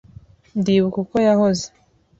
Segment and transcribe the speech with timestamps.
[0.59, 1.65] Ndibuka uko yahoze.